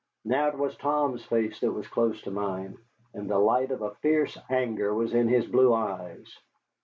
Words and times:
Now 0.25 0.47
it 0.47 0.57
was 0.57 0.75
Tom's 0.77 1.23
face 1.23 1.59
that 1.59 1.71
was 1.73 1.87
close 1.87 2.19
to 2.23 2.31
mine, 2.31 2.79
and 3.13 3.29
the 3.29 3.37
light 3.37 3.69
of 3.69 3.83
a 3.83 3.93
fierce 4.01 4.35
anger 4.49 4.95
was 4.95 5.13
in 5.13 5.27
his 5.27 5.45
blue 5.45 5.71
eyes. 5.75 6.39